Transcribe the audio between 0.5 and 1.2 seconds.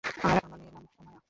মেয়ের নাম উমায়া।